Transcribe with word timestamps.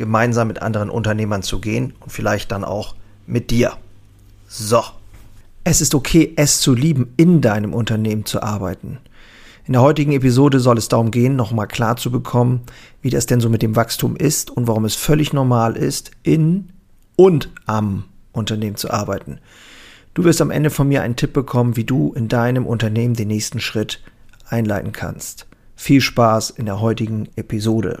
gemeinsam 0.00 0.48
mit 0.48 0.62
anderen 0.62 0.90
Unternehmern 0.90 1.42
zu 1.42 1.60
gehen 1.60 1.92
und 2.00 2.10
vielleicht 2.10 2.50
dann 2.50 2.64
auch 2.64 2.96
mit 3.26 3.50
dir. 3.50 3.74
So. 4.48 4.82
Es 5.62 5.80
ist 5.80 5.94
okay, 5.94 6.32
es 6.36 6.60
zu 6.60 6.74
lieben, 6.74 7.12
in 7.18 7.42
deinem 7.42 7.74
Unternehmen 7.74 8.24
zu 8.24 8.42
arbeiten. 8.42 8.98
In 9.66 9.74
der 9.74 9.82
heutigen 9.82 10.12
Episode 10.12 10.58
soll 10.58 10.78
es 10.78 10.88
darum 10.88 11.10
gehen, 11.10 11.36
nochmal 11.36 11.68
klar 11.68 11.96
zu 11.96 12.10
bekommen, 12.10 12.62
wie 13.02 13.10
das 13.10 13.26
denn 13.26 13.40
so 13.40 13.50
mit 13.50 13.60
dem 13.60 13.76
Wachstum 13.76 14.16
ist 14.16 14.50
und 14.50 14.66
warum 14.66 14.86
es 14.86 14.96
völlig 14.96 15.34
normal 15.34 15.76
ist, 15.76 16.10
in 16.22 16.70
und 17.14 17.50
am 17.66 18.04
Unternehmen 18.32 18.76
zu 18.76 18.90
arbeiten. 18.90 19.38
Du 20.14 20.24
wirst 20.24 20.40
am 20.40 20.50
Ende 20.50 20.70
von 20.70 20.88
mir 20.88 21.02
einen 21.02 21.16
Tipp 21.16 21.34
bekommen, 21.34 21.76
wie 21.76 21.84
du 21.84 22.14
in 22.14 22.28
deinem 22.28 22.66
Unternehmen 22.66 23.14
den 23.14 23.28
nächsten 23.28 23.60
Schritt 23.60 24.00
einleiten 24.48 24.92
kannst. 24.92 25.46
Viel 25.76 26.00
Spaß 26.00 26.50
in 26.50 26.64
der 26.64 26.80
heutigen 26.80 27.28
Episode. 27.36 28.00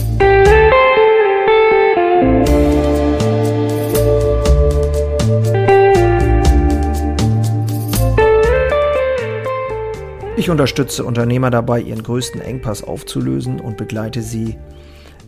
Ich 10.41 10.49
unterstütze 10.49 11.03
Unternehmer 11.03 11.51
dabei, 11.51 11.81
ihren 11.81 12.01
größten 12.01 12.41
Engpass 12.41 12.83
aufzulösen 12.83 13.59
und 13.59 13.77
begleite 13.77 14.23
sie 14.23 14.57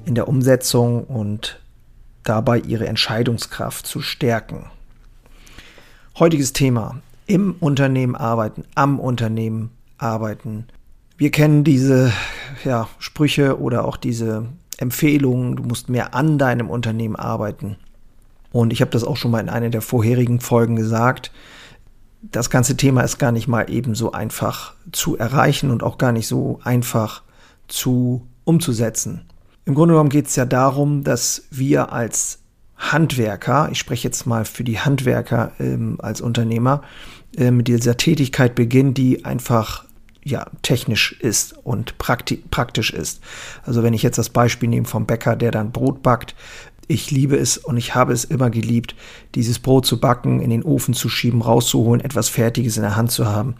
in 0.06 0.16
der 0.16 0.28
Umsetzung 0.28 1.03
und 1.03 1.61
dabei 2.23 2.58
ihre 2.58 2.88
Entscheidungskraft 2.88 3.86
zu 3.86 4.02
stärken. 4.02 4.72
Heutiges 6.17 6.52
Thema. 6.52 7.00
Im 7.28 7.58
Unternehmen 7.59 8.16
arbeiten, 8.16 8.64
am 8.73 9.00
Unternehmen 9.00 9.69
arbeiten. 10.00 10.66
Wir 11.16 11.30
kennen 11.30 11.64
diese 11.64 12.11
ja, 12.66 12.89
Sprüche 12.97 13.61
oder 13.61 13.86
auch 13.86 13.97
diese 13.97 14.47
Empfehlungen, 14.78 15.58
du 15.58 15.61
musst 15.61 15.89
mehr 15.89 16.16
an 16.16 16.39
deinem 16.39 16.72
Unternehmen 16.72 17.17
arbeiten. 17.17 17.75
Und 18.52 18.73
ich 18.73 18.81
habe 18.81 18.89
das 18.89 19.03
auch 19.03 19.17
schon 19.17 19.30
mal 19.30 19.41
in 19.41 19.50
einer 19.50 19.69
der 19.69 19.84
vorherigen 19.84 20.39
Folgen 20.39 20.75
gesagt 20.75 21.31
das 22.31 22.49
ganze 22.49 22.77
Thema 22.77 23.02
ist 23.02 23.17
gar 23.19 23.31
nicht 23.31 23.47
mal 23.47 23.69
eben 23.69 23.95
so 23.95 24.11
einfach 24.11 24.73
zu 24.91 25.17
erreichen 25.17 25.69
und 25.71 25.83
auch 25.83 25.97
gar 25.97 26.11
nicht 26.11 26.27
so 26.27 26.59
einfach 26.63 27.21
zu 27.67 28.25
umzusetzen. 28.45 29.25
Im 29.66 29.75
Grunde 29.75 29.93
genommen 29.93 30.09
geht 30.09 30.27
es 30.27 30.35
ja 30.35 30.45
darum, 30.45 31.03
dass 31.03 31.44
wir 31.51 31.91
als 31.91 32.39
Handwerker, 32.78 33.69
ich 33.72 33.79
spreche 33.79 34.07
jetzt 34.07 34.25
mal 34.25 34.45
für 34.45 34.63
die 34.63 34.79
Handwerker 34.79 35.51
ähm, 35.59 35.97
als 36.01 36.22
Unternehmer, 36.22 36.81
äh, 37.38 37.51
mit 37.51 37.67
dieser 37.67 37.97
Tätigkeit 37.97 38.56
beginnen, 38.56 38.94
die 38.94 39.25
einfach 39.25 39.85
ja, 40.25 40.47
technisch 40.62 41.13
ist 41.19 41.53
und 41.66 41.97
prakti 41.97 42.44
praktisch 42.50 42.91
ist. 42.91 43.22
Also 43.63 43.83
wenn 43.83 43.94
ich 43.94 44.03
jetzt 44.03 44.17
das 44.17 44.29
Beispiel 44.29 44.69
nehme 44.69 44.88
vom 44.88 45.06
Bäcker, 45.06 45.35
der 45.35 45.51
dann 45.51 45.72
Brot 45.72 46.01
backt, 46.01 46.35
ich 46.88 47.11
liebe 47.11 47.38
es 47.38 47.57
und 47.57 47.77
ich 47.77 47.95
habe 47.95 48.13
es 48.13 48.25
immer 48.25 48.49
geliebt, 48.49 48.95
dieses 49.35 49.59
Brot 49.59 49.85
zu 49.85 49.99
backen, 49.99 50.41
in 50.41 50.49
den 50.49 50.63
Ofen 50.63 50.94
zu 50.94 51.09
schieben, 51.09 51.41
rauszuholen, 51.41 52.01
etwas 52.01 52.29
Fertiges 52.29 52.77
in 52.77 52.83
der 52.83 52.95
Hand 52.95 53.11
zu 53.11 53.25
haben. 53.25 53.55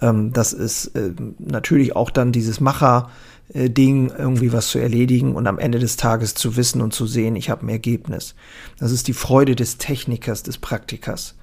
Ähm, 0.00 0.32
das 0.32 0.52
ist 0.52 0.86
äh, 0.96 1.12
natürlich 1.38 1.96
auch 1.96 2.10
dann 2.10 2.32
dieses 2.32 2.60
Macher-Ding, 2.60 4.12
irgendwie 4.16 4.52
was 4.52 4.68
zu 4.68 4.78
erledigen 4.78 5.34
und 5.34 5.46
am 5.46 5.58
Ende 5.58 5.78
des 5.78 5.96
Tages 5.96 6.34
zu 6.34 6.56
wissen 6.56 6.80
und 6.80 6.92
zu 6.92 7.06
sehen, 7.06 7.36
ich 7.36 7.50
habe 7.50 7.66
ein 7.66 7.70
Ergebnis. 7.70 8.34
Das 8.78 8.92
ist 8.92 9.08
die 9.08 9.12
Freude 9.12 9.56
des 9.56 9.78
Technikers, 9.78 10.42
des 10.42 10.58
Praktikers. 10.58 11.34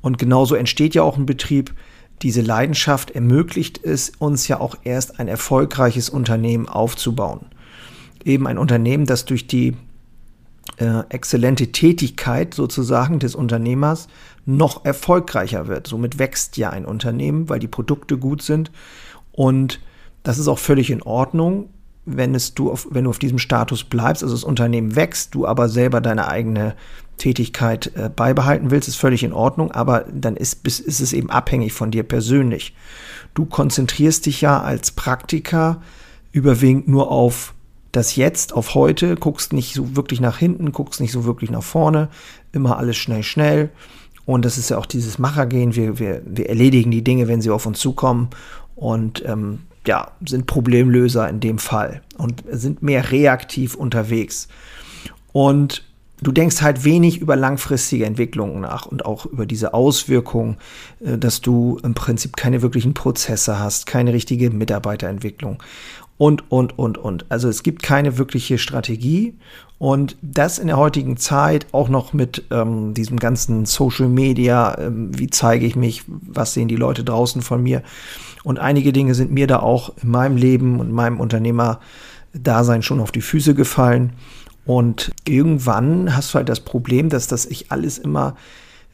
Und 0.00 0.18
genauso 0.18 0.54
entsteht 0.54 0.94
ja 0.94 1.02
auch 1.02 1.16
ein 1.16 1.26
Betrieb. 1.26 1.74
Diese 2.22 2.40
Leidenschaft 2.40 3.10
ermöglicht 3.10 3.82
es 3.82 4.12
uns 4.18 4.48
ja 4.48 4.60
auch 4.60 4.76
erst 4.84 5.20
ein 5.20 5.28
erfolgreiches 5.28 6.08
Unternehmen 6.08 6.68
aufzubauen. 6.68 7.46
Eben 8.24 8.46
ein 8.46 8.58
Unternehmen, 8.58 9.06
das 9.06 9.24
durch 9.24 9.46
die 9.46 9.76
äh, 10.78 11.02
exzellente 11.08 11.72
Tätigkeit 11.72 12.54
sozusagen 12.54 13.18
des 13.18 13.34
Unternehmers 13.34 14.08
noch 14.44 14.84
erfolgreicher 14.84 15.68
wird. 15.68 15.86
Somit 15.86 16.18
wächst 16.18 16.56
ja 16.56 16.70
ein 16.70 16.84
Unternehmen, 16.84 17.48
weil 17.48 17.58
die 17.58 17.68
Produkte 17.68 18.18
gut 18.18 18.42
sind. 18.42 18.70
Und 19.32 19.80
das 20.22 20.38
ist 20.38 20.48
auch 20.48 20.58
völlig 20.58 20.90
in 20.90 21.02
Ordnung, 21.02 21.68
wenn, 22.06 22.34
es 22.34 22.54
du 22.54 22.70
auf, 22.70 22.86
wenn 22.90 23.04
du 23.04 23.10
auf 23.10 23.18
diesem 23.18 23.38
Status 23.38 23.84
bleibst, 23.84 24.22
also 24.22 24.34
das 24.34 24.44
Unternehmen 24.44 24.94
wächst, 24.94 25.34
du 25.34 25.46
aber 25.46 25.68
selber 25.68 26.00
deine 26.00 26.28
eigene 26.28 26.74
Tätigkeit 27.16 27.92
äh, 27.96 28.08
beibehalten 28.08 28.70
willst, 28.70 28.88
ist 28.88 28.96
völlig 28.96 29.24
in 29.24 29.32
Ordnung, 29.32 29.72
aber 29.72 30.04
dann 30.12 30.36
ist, 30.36 30.66
ist 30.66 31.00
es 31.00 31.12
eben 31.12 31.30
abhängig 31.30 31.72
von 31.72 31.90
dir 31.90 32.04
persönlich. 32.04 32.74
Du 33.34 33.44
konzentrierst 33.44 34.26
dich 34.26 34.40
ja 34.40 34.60
als 34.60 34.92
Praktiker 34.92 35.82
überwiegend 36.30 36.86
nur 36.86 37.10
auf 37.10 37.54
das 37.96 38.14
Jetzt 38.14 38.52
auf 38.52 38.74
heute, 38.74 39.16
guckst 39.16 39.52
nicht 39.52 39.74
so 39.74 39.96
wirklich 39.96 40.20
nach 40.20 40.38
hinten, 40.38 40.72
guckst 40.72 41.00
nicht 41.00 41.12
so 41.12 41.24
wirklich 41.24 41.50
nach 41.50 41.62
vorne, 41.62 42.08
immer 42.52 42.78
alles 42.78 42.96
schnell, 42.96 43.22
schnell. 43.22 43.70
Und 44.26 44.44
das 44.44 44.58
ist 44.58 44.70
ja 44.70 44.78
auch 44.78 44.86
dieses 44.86 45.18
Machergehen. 45.18 45.76
Wir, 45.76 45.98
wir, 45.98 46.20
wir 46.26 46.48
erledigen 46.48 46.90
die 46.90 47.04
Dinge, 47.04 47.28
wenn 47.28 47.40
sie 47.40 47.50
auf 47.50 47.64
uns 47.64 47.78
zukommen 47.78 48.28
und 48.74 49.24
ähm, 49.26 49.60
ja, 49.86 50.10
sind 50.26 50.46
Problemlöser 50.46 51.28
in 51.28 51.40
dem 51.40 51.58
Fall 51.58 52.02
und 52.18 52.44
sind 52.50 52.82
mehr 52.82 53.12
reaktiv 53.12 53.74
unterwegs. 53.74 54.48
Und 55.32 55.84
du 56.20 56.32
denkst 56.32 56.60
halt 56.60 56.84
wenig 56.84 57.18
über 57.18 57.36
langfristige 57.36 58.04
Entwicklungen 58.04 58.60
nach 58.60 58.86
und 58.86 59.06
auch 59.06 59.26
über 59.26 59.46
diese 59.46 59.74
Auswirkungen, 59.74 60.56
äh, 61.04 61.16
dass 61.16 61.40
du 61.40 61.78
im 61.82 61.94
Prinzip 61.94 62.36
keine 62.36 62.62
wirklichen 62.62 62.94
Prozesse 62.94 63.58
hast, 63.58 63.86
keine 63.86 64.12
richtige 64.12 64.50
Mitarbeiterentwicklung 64.50 65.62
und, 66.18 66.50
und, 66.50 66.78
und, 66.78 66.98
und. 66.98 67.26
Also 67.28 67.48
es 67.48 67.62
gibt 67.62 67.82
keine 67.82 68.18
wirkliche 68.18 68.58
Strategie 68.58 69.34
und 69.78 70.16
das 70.22 70.58
in 70.58 70.68
der 70.68 70.78
heutigen 70.78 71.18
Zeit 71.18 71.66
auch 71.72 71.88
noch 71.88 72.12
mit 72.12 72.44
ähm, 72.50 72.94
diesem 72.94 73.18
ganzen 73.18 73.66
Social 73.66 74.08
Media, 74.08 74.78
ähm, 74.78 75.10
wie 75.18 75.28
zeige 75.28 75.66
ich 75.66 75.76
mich, 75.76 76.04
was 76.06 76.54
sehen 76.54 76.68
die 76.68 76.76
Leute 76.76 77.04
draußen 77.04 77.42
von 77.42 77.62
mir. 77.62 77.82
Und 78.44 78.58
einige 78.58 78.92
Dinge 78.92 79.14
sind 79.14 79.32
mir 79.32 79.46
da 79.46 79.58
auch 79.58 79.92
in 80.02 80.10
meinem 80.10 80.36
Leben 80.36 80.80
und 80.80 80.90
meinem 80.90 81.20
Unternehmerdasein 81.20 82.82
schon 82.82 83.00
auf 83.00 83.12
die 83.12 83.20
Füße 83.20 83.54
gefallen. 83.54 84.14
Und 84.64 85.12
irgendwann 85.26 86.16
hast 86.16 86.32
du 86.32 86.36
halt 86.36 86.48
das 86.48 86.60
Problem, 86.60 87.10
dass 87.10 87.28
das 87.28 87.44
ich 87.44 87.70
alles 87.70 87.98
immer 87.98 88.36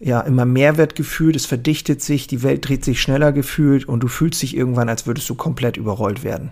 ja, 0.00 0.20
immer 0.20 0.44
Mehrwertgefühl, 0.44 1.36
es 1.36 1.46
verdichtet 1.46 2.02
sich, 2.02 2.26
die 2.26 2.42
Welt 2.42 2.68
dreht 2.68 2.84
sich 2.84 3.00
schneller 3.00 3.30
gefühlt 3.30 3.86
und 3.86 4.00
du 4.00 4.08
fühlst 4.08 4.42
dich 4.42 4.56
irgendwann, 4.56 4.88
als 4.88 5.06
würdest 5.06 5.30
du 5.30 5.36
komplett 5.36 5.76
überrollt 5.76 6.24
werden 6.24 6.50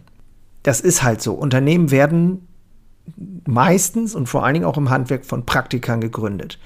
das 0.63 0.81
ist 0.81 1.03
halt 1.03 1.23
so. 1.23 1.35
Unternehmen 1.35 1.91
werden 1.91 2.47
meistens 3.47 4.15
und 4.15 4.29
vor 4.29 4.45
allen 4.45 4.55
Dingen 4.55 4.67
auch 4.67 4.77
im 4.77 4.91
Handwerk 4.91 5.25
von 5.25 5.47
Praktikern 5.47 6.01
gegründet. 6.01 6.59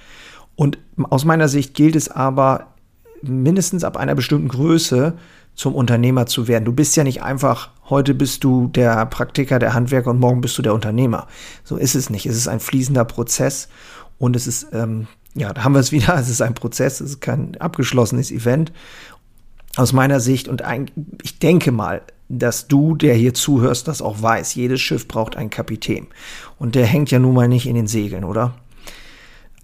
Und 0.57 0.79
aus 1.11 1.25
meiner 1.25 1.49
Sicht 1.49 1.75
gilt 1.75 1.97
es 1.97 2.09
aber 2.09 2.75
mindestens 3.23 3.85
ab 3.85 3.97
einer 3.97 4.15
bestimmten 4.15 4.49
Größe 4.49 5.15
zum 5.55 5.75
Unternehmer 5.75 6.27
zu 6.27 6.49
werden. 6.49 6.65
Du 6.65 6.73
bist 6.73 6.97
ja 6.97 7.05
nicht 7.05 7.23
einfach, 7.23 7.71
heute 7.89 8.15
bist 8.15 8.45
du 8.45 8.69
der 8.69 9.07
Praktiker, 9.07 9.59
der 9.59 9.75
Handwerker 9.75 10.11
und 10.11 10.21
morgen 10.21 10.41
bist 10.41 10.59
du 10.59 10.63
der 10.63 10.75
Unternehmer. 10.75 11.29
So 11.63 11.77
ist 11.77 11.95
es 11.95 12.11
nicht. 12.11 12.27
Es 12.27 12.37
ist 12.37 12.49
ein 12.49 12.61
fließender 12.61 13.05
Prozess 13.05 13.69
und 14.19 14.37
es 14.37 14.47
ist, 14.47 14.69
ähm, 14.73 15.07
ja, 15.35 15.53
da 15.53 15.65
haben 15.65 15.75
wir 15.75 15.81
es 15.81 15.93
wieder, 15.93 16.17
es 16.19 16.29
ist 16.29 16.43
ein 16.43 16.55
Prozess, 16.55 17.01
es 17.01 17.11
ist 17.11 17.21
kein 17.21 17.57
abgeschlossenes 17.61 18.31
Event. 18.31 18.73
Aus 19.77 19.93
meiner 19.93 20.21
Sicht 20.21 20.49
und 20.49 20.63
ein, 20.63 20.91
ich 21.23 21.39
denke 21.39 21.73
mal, 21.73 22.03
dass 22.29 22.69
du, 22.69 22.95
der 22.95 23.15
hier 23.15 23.35
zuhörst, 23.35 23.89
das 23.89 24.03
auch 24.03 24.23
weißt. 24.23 24.57
Jedes 24.57 24.81
Schiff 24.81 25.09
braucht 25.09 25.37
einen 25.37 25.51
Kapitän. 25.51 26.07
Und 26.59 26.75
der 26.75 26.87
hängt 26.87 27.11
ja 27.11 27.19
nun 27.19 27.35
mal 27.35 27.49
nicht 27.49 27.67
in 27.67 27.75
den 27.75 27.87
Segeln, 27.87 28.25
oder? 28.25 28.55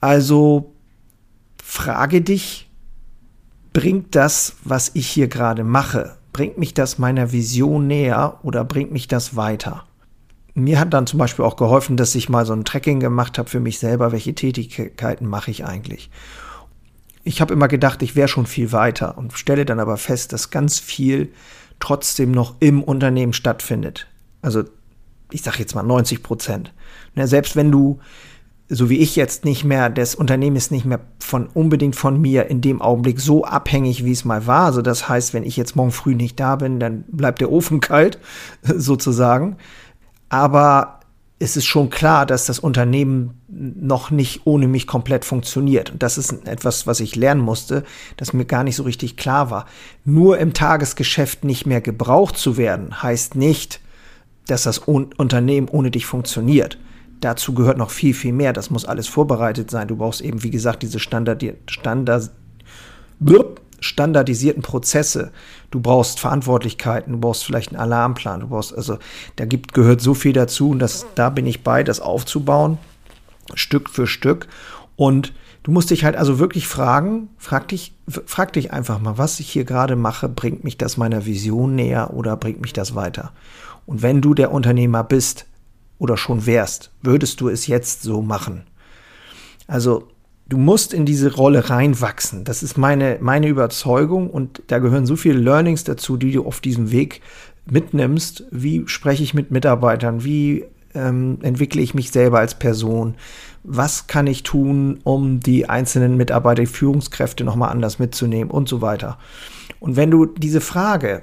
Also 0.01 0.73
frage 1.63 2.21
dich, 2.23 2.69
bringt 3.73 4.15
das, 4.15 4.57
was 4.65 4.91
ich 4.95 5.07
hier 5.07 5.29
gerade 5.29 5.65
mache, 5.65 6.17
bringt 6.33 6.59
mich 6.59 6.75
das 6.75 6.99
meiner 6.99 7.33
Vision 7.33 7.87
näher 7.87 8.39
oder 8.43 8.65
bringt 8.65 8.93
mich 8.93 9.09
das 9.09 9.37
weiter? 9.37 9.85
Mir 10.55 10.81
hat 10.81 10.93
dann 10.93 11.07
zum 11.07 11.19
Beispiel 11.19 11.45
auch 11.45 11.57
geholfen, 11.57 11.97
dass 11.97 12.15
ich 12.15 12.29
mal 12.29 12.45
so 12.45 12.53
ein 12.53 12.65
Tracking 12.65 12.99
gemacht 12.99 13.39
habe 13.39 13.49
für 13.49 13.61
mich 13.61 13.79
selber, 13.79 14.13
welche 14.13 14.35
Tätigkeiten 14.35 15.27
mache 15.27 15.51
ich 15.51 15.65
eigentlich. 15.65 16.11
Ich 17.23 17.41
habe 17.41 17.53
immer 17.53 17.69
gedacht, 17.69 18.03
ich 18.03 18.17
wäre 18.17 18.29
schon 18.29 18.47
viel 18.47 18.73
weiter 18.73 19.19
und 19.19 19.33
stelle 19.35 19.65
dann 19.65 19.81
aber 19.81 19.97
fest, 19.97 20.33
dass 20.33 20.51
ganz 20.51 20.79
viel 20.79 21.33
trotzdem 21.79 22.31
noch 22.31 22.55
im 22.61 22.83
Unternehmen 22.83 23.33
stattfindet. 23.33 24.07
Also 24.43 24.65
ich 25.31 25.43
sage 25.43 25.59
jetzt 25.59 25.75
mal 25.75 25.83
90 25.83 26.23
Prozent. 26.23 26.73
Ja, 27.15 27.27
selbst 27.27 27.57
wenn 27.57 27.71
du 27.71 28.01
so 28.73 28.89
wie 28.89 28.99
ich 28.99 29.17
jetzt 29.17 29.45
nicht 29.45 29.65
mehr, 29.65 29.91
das 29.91 30.15
Unternehmen 30.15 30.55
ist 30.55 30.71
nicht 30.71 30.85
mehr 30.85 31.01
von 31.19 31.49
unbedingt 31.49 31.97
von 31.97 32.21
mir 32.21 32.47
in 32.47 32.61
dem 32.61 32.81
Augenblick 32.81 33.21
so 33.21 33.45
abhängig, 33.45 34.05
wie 34.05 34.13
es 34.13 34.25
mal 34.25 34.47
war. 34.47 34.67
Also 34.67 34.81
das 34.81 35.09
heißt, 35.09 35.35
wenn 35.35 35.43
ich 35.43 35.57
jetzt 35.57 35.75
morgen 35.75 35.91
früh 35.91 36.15
nicht 36.15 36.39
da 36.39 36.55
bin, 36.55 36.79
dann 36.79 37.03
bleibt 37.09 37.41
der 37.41 37.51
Ofen 37.51 37.81
kalt, 37.81 38.21
sozusagen. 38.63 39.57
Aber 40.29 41.00
es 41.43 41.57
ist 41.57 41.65
schon 41.65 41.89
klar, 41.89 42.27
dass 42.27 42.45
das 42.45 42.59
Unternehmen 42.59 43.41
noch 43.49 44.11
nicht 44.11 44.43
ohne 44.45 44.69
mich 44.69 44.87
komplett 44.87 45.25
funktioniert. 45.25 45.91
Und 45.91 46.03
das 46.03 46.19
ist 46.19 46.47
etwas, 46.47 46.87
was 46.87 47.01
ich 47.01 47.17
lernen 47.17 47.41
musste, 47.41 47.83
das 48.19 48.33
mir 48.33 48.45
gar 48.45 48.63
nicht 48.63 48.77
so 48.77 48.83
richtig 48.83 49.17
klar 49.17 49.51
war. 49.51 49.67
Nur 50.05 50.39
im 50.39 50.53
Tagesgeschäft 50.53 51.45
nicht 51.45 51.67
mehr 51.67 51.81
gebraucht 51.81 52.37
zu 52.37 52.59
werden, 52.59 53.03
heißt 53.03 53.37
nicht, 53.37 53.81
dass 54.47 54.65
das 54.65 54.79
Unternehmen 54.79 55.69
ohne 55.69 55.91
dich 55.91 56.07
funktioniert 56.07 56.79
dazu 57.21 57.53
gehört 57.55 57.79
noch 57.79 57.91
viel, 57.91 58.15
viel 58.15 58.33
mehr. 58.33 58.53
Das 58.53 58.71
muss 58.71 58.85
alles 58.85 59.07
vorbereitet 59.07 59.71
sein. 59.71 59.89
Du 59.89 59.97
brauchst 59.97 60.21
eben, 60.21 60.43
wie 60.43 60.51
gesagt, 60.51 60.83
diese 60.83 60.99
Standardi 60.99 61.55
Standard 61.67 62.31
standardisierten 63.81 64.63
Prozesse. 64.63 65.33
Du 65.71 65.81
brauchst 65.81 66.21
Verantwortlichkeiten, 66.21 67.15
du 67.15 67.19
brauchst 67.19 67.45
vielleicht 67.45 67.71
einen 67.71 67.81
Alarmplan, 67.81 68.41
du 68.41 68.49
brauchst, 68.49 68.75
also 68.75 68.99
da 69.37 69.45
gibt, 69.45 69.75
gehört 69.75 70.01
so 70.01 70.15
viel 70.15 70.33
dazu 70.33 70.71
und 70.71 70.79
das, 70.79 71.07
da 71.15 71.31
bin 71.31 71.47
ich 71.47 71.63
bei, 71.63 71.83
das 71.83 72.01
aufzubauen, 72.01 72.79
Stück 73.55 73.91
für 73.91 74.07
Stück. 74.07 74.47
Und 74.97 75.33
du 75.63 75.73
musst 75.73 75.91
dich 75.91 76.05
halt 76.05 76.17
also 76.17 76.39
wirklich 76.39 76.69
fragen, 76.69 77.29
frag 77.39 77.69
dich, 77.69 77.95
frag 78.07 78.53
dich 78.53 78.73
einfach 78.73 79.01
mal, 79.01 79.19
was 79.19 79.41
ich 79.41 79.51
hier 79.51 79.65
gerade 79.65 79.97
mache, 79.97 80.29
bringt 80.29 80.63
mich 80.65 80.79
das 80.79 80.97
meiner 80.97 81.27
Vision 81.27 81.75
näher 81.75 82.13
oder 82.13 82.37
bringt 82.37 82.61
mich 82.61 82.73
das 82.73 82.95
weiter? 82.95 83.33
Und 83.87 84.03
wenn 84.03 84.21
du 84.21 84.35
der 84.35 84.53
Unternehmer 84.53 85.03
bist, 85.03 85.47
oder 86.01 86.17
schon 86.17 86.47
wärst, 86.47 86.91
würdest 87.03 87.41
du 87.41 87.49
es 87.49 87.69
jetzt 87.69 88.03
so 88.03 88.23
machen? 88.23 88.63
Also 89.69 90.09
du 90.51 90.59
musst 90.59 90.93
in 90.93 91.07
diese 91.07 91.35
Rolle 91.35 91.71
reinwachsen. 91.71 92.45
Das 92.45 92.63
ist 92.63 92.77
meine, 92.77 93.19
meine 93.21 93.49
Überzeugung 93.49 94.29
und 94.29 94.63
da 94.67 94.79
gehören 94.79 95.07
so 95.07 95.17
viele 95.17 95.39
Learnings 95.39 95.85
dazu, 95.85 96.17
die 96.17 96.33
du 96.33 96.45
auf 96.45 96.61
diesem 96.61 96.91
Weg 96.91 97.23
mitnimmst. 97.71 98.45
Wie 98.51 98.83
spreche 98.87 99.23
ich 99.23 99.33
mit 99.33 99.53
Mitarbeitern? 99.53 100.25
Wie 100.25 100.65
ähm, 100.93 101.39
entwickle 101.43 101.81
ich 101.81 101.95
mich 101.95 102.11
selber 102.11 102.41
als 102.41 102.57
Person? 102.57 103.15
Was 103.63 104.09
kann 104.09 104.27
ich 104.27 104.43
tun, 104.43 104.99
um 105.05 105.39
die 105.39 105.69
einzelnen 105.69 106.17
Mitarbeiter, 106.17 106.63
die 106.63 106.67
Führungskräfte 106.67 107.45
nochmal 107.45 107.71
anders 107.71 108.01
mitzunehmen 108.01 108.51
und 108.51 108.69
so 108.69 108.83
weiter? 108.83 109.19
Und 109.79 109.97
wenn 109.97 110.11
du 110.11 110.27
diese 110.27 110.61
Frage 110.61 111.23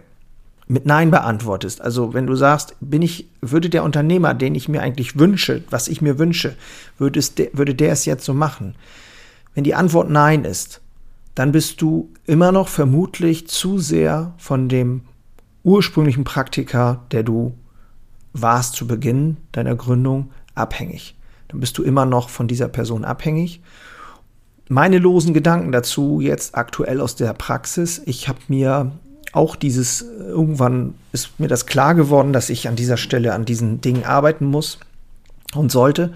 mit 0.70 0.86
Nein 0.86 1.12
beantwortest. 1.12 1.80
Also 1.80 2.14
wenn 2.14 2.28
du 2.28 2.36
sagst, 2.36 2.76
bin 2.82 3.02
ich, 3.02 3.30
würde 3.40 3.70
der 3.70 3.86
Unternehmer, 3.86 4.34
den 4.34 4.54
ich 4.54 4.68
mir 4.68 4.82
eigentlich 4.82 5.18
wünsche, 5.18 5.64
was 5.70 5.88
ich 5.88 6.02
mir 6.02 6.20
wünsche, 6.20 6.58
würde, 6.98 7.20
es 7.20 7.36
de, 7.36 7.52
würde 7.54 7.74
der 7.74 7.94
es 7.94 8.04
jetzt 8.04 8.26
so 8.26 8.34
machen? 8.34 8.76
Wenn 9.58 9.64
die 9.64 9.74
Antwort 9.74 10.12
Nein 10.12 10.46
ist, 10.46 10.82
dann 11.34 11.52
bist 11.52 11.82
du 11.82 12.14
immer 12.28 12.52
noch 12.52 12.68
vermutlich 12.68 13.48
zu 13.48 13.80
sehr 13.80 14.36
von 14.38 14.70
dem 14.70 15.02
ursprünglichen 15.64 16.26
Praktiker, 16.26 17.08
der 17.10 17.24
du 17.24 17.56
warst 18.34 18.76
zu 18.76 18.86
Beginn 18.86 19.38
deiner 19.54 19.76
Gründung, 19.76 20.30
abhängig. 20.54 21.16
Dann 21.48 21.60
bist 21.60 21.76
du 21.80 21.82
immer 21.82 22.06
noch 22.06 22.30
von 22.30 22.48
dieser 22.48 22.68
Person 22.68 23.04
abhängig. 23.04 23.64
Meine 24.70 25.00
losen 25.00 25.34
Gedanken 25.34 25.72
dazu 25.72 26.22
jetzt 26.22 26.54
aktuell 26.54 27.02
aus 27.02 27.16
der 27.16 27.34
Praxis. 27.34 28.00
Ich 28.06 28.28
habe 28.28 28.38
mir 28.50 28.92
auch 29.34 29.56
dieses, 29.56 30.04
irgendwann 30.04 30.94
ist 31.14 31.40
mir 31.40 31.48
das 31.48 31.66
klar 31.66 31.96
geworden, 31.96 32.32
dass 32.32 32.52
ich 32.52 32.68
an 32.68 32.76
dieser 32.76 32.98
Stelle 32.98 33.34
an 33.34 33.44
diesen 33.44 33.82
Dingen 33.82 34.06
arbeiten 34.06 34.46
muss 34.46 34.78
und 35.56 35.72
sollte, 35.72 36.14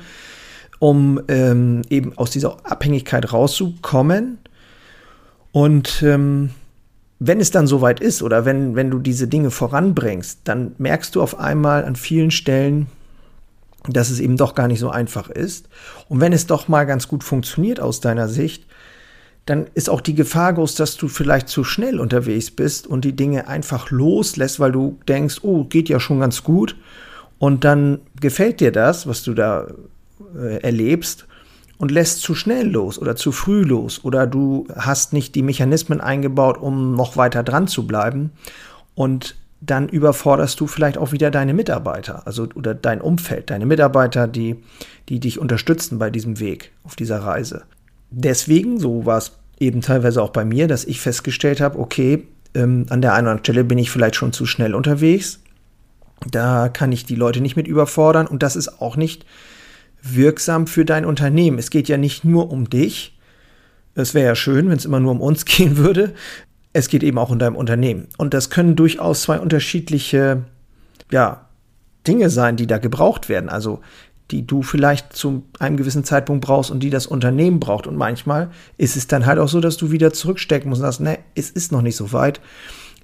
um 0.81 1.21
ähm, 1.27 1.83
eben 1.91 2.17
aus 2.17 2.31
dieser 2.31 2.57
Abhängigkeit 2.63 3.31
rauszukommen. 3.31 4.39
Und 5.51 6.01
ähm, 6.01 6.49
wenn 7.19 7.39
es 7.39 7.51
dann 7.51 7.67
soweit 7.67 7.99
ist 7.99 8.23
oder 8.23 8.45
wenn, 8.45 8.75
wenn 8.75 8.89
du 8.89 8.97
diese 8.97 9.27
Dinge 9.27 9.51
voranbringst, 9.51 10.39
dann 10.43 10.71
merkst 10.79 11.13
du 11.13 11.21
auf 11.21 11.39
einmal 11.39 11.85
an 11.85 11.95
vielen 11.95 12.31
Stellen, 12.31 12.87
dass 13.87 14.09
es 14.09 14.19
eben 14.19 14.37
doch 14.37 14.55
gar 14.55 14.67
nicht 14.67 14.79
so 14.79 14.89
einfach 14.89 15.29
ist. 15.29 15.69
Und 16.09 16.19
wenn 16.19 16.33
es 16.33 16.47
doch 16.47 16.67
mal 16.67 16.85
ganz 16.85 17.07
gut 17.07 17.23
funktioniert 17.23 17.79
aus 17.79 18.01
deiner 18.01 18.27
Sicht, 18.27 18.65
dann 19.45 19.67
ist 19.75 19.87
auch 19.87 20.01
die 20.01 20.15
Gefahr 20.15 20.53
groß, 20.53 20.73
dass 20.73 20.97
du 20.97 21.07
vielleicht 21.07 21.47
zu 21.47 21.63
schnell 21.63 21.99
unterwegs 21.99 22.49
bist 22.49 22.87
und 22.87 23.05
die 23.05 23.15
Dinge 23.15 23.47
einfach 23.47 23.91
loslässt, 23.91 24.59
weil 24.59 24.71
du 24.71 24.97
denkst, 25.07 25.41
oh, 25.43 25.65
geht 25.65 25.89
ja 25.89 25.99
schon 25.99 26.19
ganz 26.19 26.43
gut. 26.43 26.75
Und 27.37 27.65
dann 27.65 27.99
gefällt 28.19 28.61
dir 28.61 28.71
das, 28.71 29.05
was 29.05 29.21
du 29.21 29.35
da 29.35 29.67
äh, 30.35 30.57
erlebst 30.61 31.27
und 31.77 31.91
lässt 31.91 32.21
zu 32.21 32.35
schnell 32.35 32.69
los 32.69 32.99
oder 32.99 33.15
zu 33.15 33.31
früh 33.31 33.63
los 33.63 34.03
oder 34.03 34.27
du 34.27 34.67
hast 34.75 35.13
nicht 35.13 35.35
die 35.35 35.43
Mechanismen 35.43 36.01
eingebaut, 36.01 36.57
um 36.57 36.95
noch 36.95 37.17
weiter 37.17 37.43
dran 37.43 37.67
zu 37.67 37.87
bleiben 37.87 38.31
und 38.95 39.35
dann 39.63 39.89
überforderst 39.89 40.59
du 40.59 40.65
vielleicht 40.65 40.97
auch 40.97 41.11
wieder 41.11 41.29
deine 41.29 41.53
Mitarbeiter, 41.53 42.25
also 42.25 42.47
oder 42.55 42.73
dein 42.73 42.99
Umfeld, 42.99 43.51
deine 43.51 43.67
Mitarbeiter, 43.67 44.27
die, 44.27 44.55
die 45.07 45.19
dich 45.19 45.37
unterstützen 45.37 45.99
bei 45.99 46.09
diesem 46.09 46.39
Weg, 46.39 46.71
auf 46.83 46.95
dieser 46.95 47.19
Reise 47.19 47.63
deswegen, 48.11 48.79
so 48.79 49.05
war 49.05 49.17
es 49.17 49.31
eben 49.59 49.81
teilweise 49.81 50.21
auch 50.21 50.29
bei 50.29 50.45
mir, 50.45 50.67
dass 50.67 50.85
ich 50.85 51.01
festgestellt 51.01 51.61
habe, 51.61 51.79
okay, 51.79 52.27
ähm, 52.53 52.85
an 52.89 53.01
der 53.01 53.13
einen 53.13 53.25
oder 53.25 53.31
anderen 53.31 53.39
Stelle 53.39 53.63
bin 53.63 53.77
ich 53.77 53.89
vielleicht 53.89 54.15
schon 54.15 54.33
zu 54.33 54.45
schnell 54.45 54.75
unterwegs. 54.75 55.39
Da 56.29 56.69
kann 56.69 56.91
ich 56.91 57.05
die 57.05 57.15
Leute 57.15 57.41
nicht 57.41 57.55
mit 57.55 57.67
überfordern 57.67 58.27
und 58.27 58.43
das 58.43 58.55
ist 58.55 58.81
auch 58.81 58.95
nicht 58.95 59.25
wirksam 60.01 60.67
für 60.67 60.85
dein 60.85 61.05
Unternehmen. 61.05 61.59
Es 61.59 61.69
geht 61.69 61.87
ja 61.87 61.97
nicht 61.97 62.23
nur 62.23 62.51
um 62.51 62.69
dich. 62.69 63.17
Es 63.95 64.13
wäre 64.13 64.27
ja 64.27 64.35
schön, 64.35 64.69
wenn 64.69 64.77
es 64.77 64.85
immer 64.85 64.99
nur 64.99 65.11
um 65.11 65.21
uns 65.21 65.45
gehen 65.45 65.77
würde. 65.77 66.13
Es 66.73 66.87
geht 66.87 67.03
eben 67.03 67.17
auch 67.17 67.29
um 67.29 67.39
dein 67.39 67.55
Unternehmen. 67.55 68.07
Und 68.17 68.33
das 68.33 68.49
können 68.49 68.75
durchaus 68.75 69.23
zwei 69.23 69.39
unterschiedliche, 69.39 70.45
ja, 71.11 71.47
Dinge 72.07 72.29
sein, 72.29 72.55
die 72.55 72.65
da 72.65 72.77
gebraucht 72.77 73.29
werden. 73.29 73.49
Also 73.49 73.81
die 74.31 74.47
du 74.47 74.63
vielleicht 74.63 75.13
zu 75.13 75.43
einem 75.59 75.77
gewissen 75.77 76.03
Zeitpunkt 76.03 76.45
brauchst 76.45 76.71
und 76.71 76.81
die 76.81 76.89
das 76.89 77.05
Unternehmen 77.05 77.59
braucht. 77.59 77.85
Und 77.85 77.97
manchmal 77.97 78.49
ist 78.77 78.95
es 78.95 79.07
dann 79.07 79.25
halt 79.25 79.39
auch 79.39 79.49
so, 79.49 79.59
dass 79.59 79.77
du 79.77 79.91
wieder 79.91 80.13
zurückstecken 80.13 80.69
musst 80.69 80.79
und 80.81 80.87
sagst, 80.87 81.01
ne, 81.01 81.19
es 81.35 81.49
ist 81.49 81.71
noch 81.71 81.81
nicht 81.81 81.97
so 81.97 82.13
weit. 82.13 82.39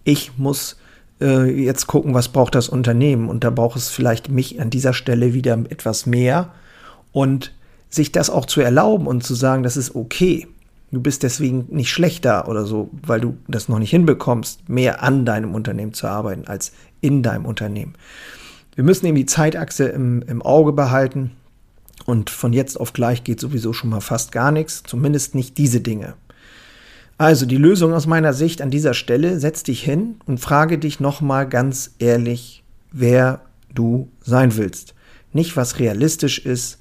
Ich 0.03 0.37
muss 0.37 0.77
äh, 1.19 1.51
jetzt 1.51 1.87
gucken, 1.87 2.13
was 2.13 2.29
braucht 2.29 2.55
das 2.55 2.69
Unternehmen. 2.69 3.29
Und 3.29 3.43
da 3.43 3.49
braucht 3.49 3.77
es 3.77 3.89
vielleicht 3.89 4.29
mich 4.29 4.61
an 4.61 4.69
dieser 4.69 4.93
Stelle 4.93 5.33
wieder 5.33 5.59
etwas 5.69 6.05
mehr. 6.05 6.53
Und 7.17 7.51
sich 7.89 8.11
das 8.11 8.29
auch 8.29 8.45
zu 8.45 8.61
erlauben 8.61 9.07
und 9.07 9.23
zu 9.23 9.33
sagen, 9.33 9.63
das 9.63 9.75
ist 9.75 9.95
okay. 9.95 10.45
Du 10.91 11.01
bist 11.01 11.23
deswegen 11.23 11.65
nicht 11.71 11.89
schlechter 11.89 12.47
oder 12.47 12.63
so, 12.63 12.91
weil 13.01 13.19
du 13.19 13.37
das 13.47 13.69
noch 13.69 13.79
nicht 13.79 13.89
hinbekommst, 13.89 14.69
mehr 14.69 15.01
an 15.01 15.25
deinem 15.25 15.55
Unternehmen 15.55 15.95
zu 15.95 16.05
arbeiten 16.05 16.45
als 16.45 16.73
in 17.01 17.23
deinem 17.23 17.47
Unternehmen. 17.47 17.95
Wir 18.75 18.83
müssen 18.83 19.07
eben 19.07 19.15
die 19.15 19.25
Zeitachse 19.25 19.85
im, 19.85 20.21
im 20.27 20.43
Auge 20.43 20.73
behalten. 20.73 21.31
Und 22.05 22.29
von 22.29 22.53
jetzt 22.53 22.79
auf 22.79 22.93
gleich 22.93 23.23
geht 23.23 23.39
sowieso 23.39 23.73
schon 23.73 23.89
mal 23.89 24.01
fast 24.01 24.31
gar 24.31 24.51
nichts, 24.51 24.83
zumindest 24.85 25.33
nicht 25.33 25.57
diese 25.57 25.81
Dinge. 25.81 26.13
Also 27.17 27.47
die 27.47 27.57
Lösung 27.57 27.93
aus 27.93 28.05
meiner 28.05 28.33
Sicht 28.33 28.61
an 28.61 28.69
dieser 28.69 28.93
Stelle, 28.93 29.39
setz 29.39 29.63
dich 29.63 29.81
hin 29.81 30.17
und 30.27 30.39
frage 30.39 30.77
dich 30.77 30.99
nochmal 30.99 31.49
ganz 31.49 31.95
ehrlich, 31.97 32.63
wer 32.91 33.41
du 33.73 34.07
sein 34.21 34.55
willst. 34.55 34.93
Nicht, 35.33 35.57
was 35.57 35.79
realistisch 35.79 36.37
ist, 36.37 36.77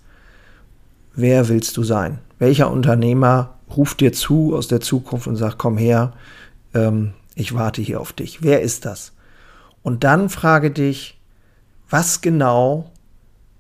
wer 1.17 1.49
willst 1.49 1.77
du 1.77 1.83
sein? 1.83 2.19
Welcher 2.39 2.71
Unternehmer 2.71 3.55
ruft 3.75 4.01
dir 4.01 4.13
zu 4.13 4.55
aus 4.55 4.69
der 4.69 4.81
Zukunft 4.81 5.27
und 5.27 5.37
sagt, 5.37 5.59
komm 5.59 5.77
her, 5.77 6.13
ähm, 6.75 7.15
ich 7.35 7.55
warte 7.55 7.83
hier 7.83 8.01
auf 8.01 8.13
dich. 8.13 8.43
Wer 8.43 8.63
ist 8.63 8.85
das? 8.85 9.13
Und 9.83 10.05
dann 10.05 10.29
frage 10.29 10.71
dich, 10.71 11.19
was 11.89 12.21
genau 12.21 12.91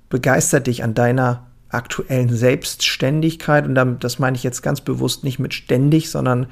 begeistert 0.08 0.66
dich 0.66 0.82
an 0.82 0.94
deiner 0.94 1.46
aktuellen 1.68 2.34
Selbstständigkeit? 2.34 3.66
Und 3.66 3.74
damit, 3.74 4.04
das 4.04 4.18
meine 4.18 4.36
ich 4.36 4.42
jetzt 4.42 4.62
ganz 4.62 4.80
bewusst 4.80 5.24
nicht 5.24 5.38
mit 5.38 5.54
ständig, 5.54 6.10
sondern 6.10 6.46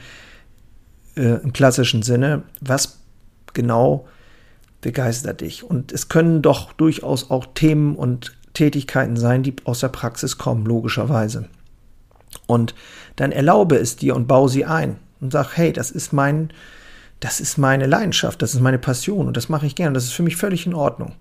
äh, 1.16 1.40
im 1.42 1.52
klassischen 1.52 2.02
Sinne. 2.02 2.42
Was 2.60 3.00
genau 3.52 4.06
begeistert 4.80 5.40
dich? 5.40 5.64
Und 5.64 5.92
es 5.92 6.08
können 6.08 6.42
doch 6.42 6.72
durchaus 6.72 7.30
auch 7.30 7.46
Themen 7.54 7.96
und 7.96 8.36
Tätigkeiten 8.54 9.16
sein, 9.16 9.42
die 9.42 9.54
aus 9.64 9.80
der 9.80 9.88
Praxis 9.88 10.38
kommen, 10.38 10.64
logischerweise. 10.64 11.48
Und 12.46 12.74
dann 13.16 13.32
erlaube 13.32 13.76
es 13.76 13.96
dir 13.96 14.16
und 14.16 14.26
baue 14.26 14.48
sie 14.48 14.64
ein. 14.64 14.96
und 15.20 15.32
sag, 15.32 15.56
hey, 15.56 15.72
das 15.72 15.90
ist 15.90 16.12
mein, 16.12 16.50
das 17.20 17.40
ist 17.40 17.56
meine 17.56 17.86
Leidenschaft, 17.86 18.42
das 18.42 18.54
ist 18.54 18.60
meine 18.60 18.78
Passion 18.78 19.26
und 19.26 19.36
das 19.36 19.48
mache 19.48 19.66
ich 19.66 19.74
gerne. 19.74 19.94
Das 19.94 20.04
ist 20.04 20.12
für 20.12 20.22
mich 20.22 20.36
völlig 20.36 20.66
in 20.66 20.74
Ordnung. 20.74 21.12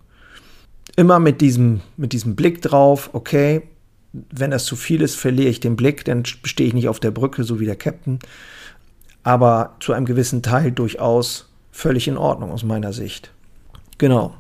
Immer 0.96 1.20
mit 1.20 1.40
diesem, 1.40 1.82
mit 1.96 2.12
diesem 2.12 2.36
Blick 2.36 2.62
drauf, 2.62 3.12
okay, 3.14 3.62
wenn 4.12 4.52
das 4.52 4.66
zu 4.66 4.76
viel 4.76 5.02
ist, 5.02 5.16
verliere 5.16 5.50
ich 5.50 5.60
den 5.60 5.76
Blick, 5.76 6.06
dann 6.06 6.26
stehe 6.26 6.68
ich 6.68 6.74
nicht 6.74 6.90
auf 6.90 7.00
der 7.00 7.12
Brücke, 7.12 7.44
so 7.44 7.60
wie 7.60 7.66
der 7.66 7.76
Captain. 7.76 8.20
Aber 9.24 9.76
zu 9.80 9.94
einem 9.94 10.06
gewissen 10.06 10.44
Teil 10.44 10.72
durchaus 10.72 11.50
völlig 11.72 12.08
in 12.08 12.18
Ordnung 12.18 12.52
aus 12.52 12.64
meiner 12.64 12.94
Sicht. 12.94 13.32
Genau. 13.98 14.36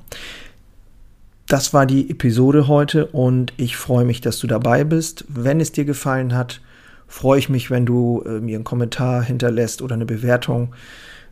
Das 1.53 1.71
war 1.71 1.85
die 1.85 2.09
Episode 2.09 2.67
heute 2.67 3.05
und 3.05 3.53
ich 3.57 3.77
freue 3.77 4.05
mich, 4.05 4.21
dass 4.21 4.39
du 4.39 4.47
dabei 4.47 4.83
bist. 4.83 5.23
Wenn 5.27 5.61
es 5.61 5.71
dir 5.71 5.85
gefallen 5.85 6.33
hat, 6.33 6.61
freue 7.05 7.37
ich 7.37 7.47
mich, 7.47 7.69
wenn 7.69 7.85
du 7.85 8.23
äh, 8.25 8.39
mir 8.39 8.55
einen 8.55 8.63
Kommentar 8.63 9.21
hinterlässt 9.21 9.83
oder 9.83 9.93
eine 9.93 10.07
Bewertung. 10.07 10.73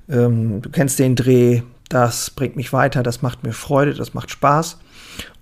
Ähm, 0.07 0.61
du 0.61 0.69
kennst 0.69 0.99
den 0.99 1.15
Dreh, 1.15 1.63
das 1.89 2.29
bringt 2.29 2.55
mich 2.55 2.71
weiter, 2.71 3.01
das 3.01 3.23
macht 3.23 3.43
mir 3.43 3.51
Freude, 3.51 3.95
das 3.95 4.13
macht 4.13 4.29
Spaß. 4.29 4.77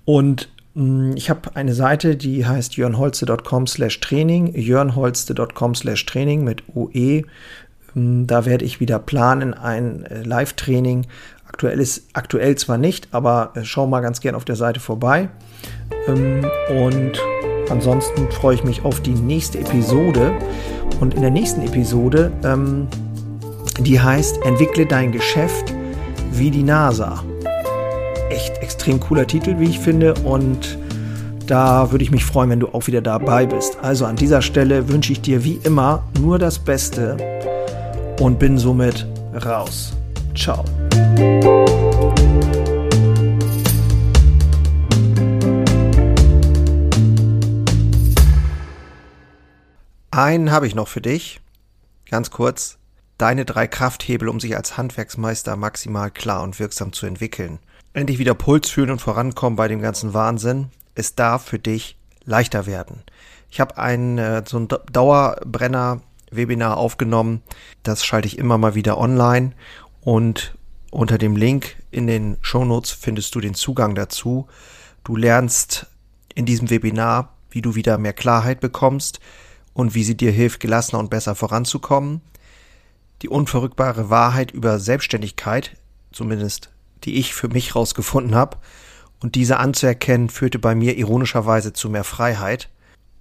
Und 0.06 0.48
mh, 0.76 0.84
mm, 0.84 1.18
ich 1.18 1.30
habe 1.30 1.58
eine 1.58 1.74
Seite, 1.74 2.16
die 2.16 2.46
heißt 2.46 2.78
jörnholze.com 2.78 3.68
slash 3.68 4.00
Training, 4.00 4.56
jörnholze.com 4.56 5.76
slash 5.76 6.06
Training 6.06 6.46
mit 6.46 6.64
OE. 6.74 7.26
Ähm, 7.96 8.28
da 8.28 8.46
werde 8.46 8.64
ich 8.64 8.80
wieder 8.80 9.00
planen, 9.00 9.54
ein 9.54 10.06
äh, 10.06 10.24
Live-Training. 10.24 11.06
Aktuell 11.60 11.82
ist 11.82 12.04
aktuell 12.14 12.56
zwar 12.56 12.78
nicht, 12.78 13.10
aber 13.12 13.52
äh, 13.54 13.66
schau 13.66 13.86
mal 13.86 14.00
ganz 14.00 14.22
gern 14.22 14.34
auf 14.34 14.46
der 14.46 14.56
Seite 14.56 14.80
vorbei. 14.80 15.28
Ähm, 16.08 16.50
und 16.70 17.22
ansonsten 17.70 18.32
freue 18.32 18.56
ich 18.56 18.64
mich 18.64 18.86
auf 18.86 19.02
die 19.02 19.12
nächste 19.12 19.60
Episode. 19.60 20.32
Und 21.02 21.16
in 21.16 21.22
der 21.22 21.32
nächsten 21.32 21.62
Episode, 21.68 22.32
ähm, 22.46 22.88
die 23.78 24.00
heißt 24.00 24.46
Entwickle 24.46 24.86
dein 24.86 25.12
Geschäft 25.12 25.74
wie 26.32 26.50
die 26.50 26.64
NASA. 26.64 27.26
Echt 28.30 28.58
extrem 28.60 29.02
cooler 29.02 29.28
Titel, 29.28 29.60
wie 29.60 29.68
ich 29.68 29.80
finde. 29.80 30.14
Und 30.24 30.78
da 31.46 31.92
würde 31.92 32.06
ich 32.06 32.12
mich 32.12 32.24
freuen, 32.24 32.52
wenn 32.52 32.62
du 32.62 32.70
auch 32.70 32.88
wieder 32.88 33.02
dabei 33.02 33.46
bist. 33.46 33.78
Also 33.82 34.06
an 34.06 34.16
dieser 34.16 34.42
Stelle 34.42 34.88
wünsche 34.88 35.12
ich 35.12 35.20
dir 35.20 35.44
wie 35.44 35.60
immer 35.64 36.04
nur 36.22 36.40
das 36.40 36.58
Beste 36.58 37.18
und 38.22 38.40
bin 38.40 38.58
somit 38.58 39.06
raus. 39.46 39.92
Ciao. 40.34 40.64
Einen 50.20 50.52
habe 50.52 50.68
ich 50.68 50.76
noch 50.76 50.90
für 50.90 51.00
dich. 51.00 51.40
Ganz 52.10 52.30
kurz. 52.30 52.78
Deine 53.18 53.46
drei 53.46 53.68
Krafthebel, 53.68 54.28
um 54.28 54.42
sich 54.42 54.56
als 54.58 54.78
Handwerksmeister 54.78 55.56
maximal 55.56 56.12
klar 56.12 56.44
und 56.44 56.60
wirksam 56.60 56.92
zu 56.92 57.06
entwickeln. 57.06 57.60
Endlich 57.94 58.20
wieder 58.20 58.34
Puls 58.34 58.70
fühlen 58.70 58.92
und 58.92 59.02
vorankommen 59.02 59.56
bei 59.56 59.70
dem 59.70 59.82
ganzen 59.82 60.14
Wahnsinn. 60.14 60.72
Es 60.94 61.16
darf 61.16 61.46
für 61.46 61.58
dich 61.58 61.98
leichter 62.26 62.66
werden. 62.66 63.04
Ich 63.50 63.62
habe 63.62 63.78
einen 63.78 64.18
äh, 64.18 64.44
so 64.46 64.58
einen 64.58 64.68
Dauerbrenner 64.92 66.02
Webinar 66.32 66.76
aufgenommen. 66.78 67.42
Das 67.84 68.04
schalte 68.04 68.28
ich 68.28 68.38
immer 68.38 68.58
mal 68.58 68.76
wieder 68.76 68.98
online 68.98 69.54
und 70.02 70.54
unter 70.92 71.18
dem 71.18 71.36
Link 71.36 71.76
in 71.92 72.08
den 72.08 72.38
Shownotes 72.42 72.92
findest 72.92 73.36
du 73.36 73.40
den 73.40 73.54
Zugang 73.54 73.96
dazu. 73.96 74.48
Du 75.04 75.16
lernst 75.16 75.88
in 76.36 76.46
diesem 76.46 76.70
Webinar, 76.70 77.34
wie 77.52 77.62
du 77.62 77.76
wieder 77.76 77.98
mehr 77.98 78.14
Klarheit 78.14 78.60
bekommst 78.60 79.20
und 79.74 79.96
wie 79.96 80.04
sie 80.04 80.18
dir 80.18 80.32
hilft, 80.32 80.60
gelassener 80.60 81.00
und 81.00 81.10
besser 81.10 81.36
voranzukommen. 81.36 82.22
Die 83.22 83.30
unverrückbare 83.30 84.10
Wahrheit 84.10 84.52
über 84.52 84.80
Selbstständigkeit, 84.80 85.76
zumindest 86.12 86.70
die 87.04 87.16
ich 87.16 87.34
für 87.34 87.48
mich 87.48 87.76
rausgefunden 87.76 88.36
habe, 88.36 88.58
und 89.22 89.36
diese 89.36 89.58
anzuerkennen, 89.58 90.30
führte 90.30 90.60
bei 90.60 90.76
mir 90.76 90.98
ironischerweise 90.98 91.74
zu 91.74 91.90
mehr 91.90 92.06
Freiheit 92.06 92.70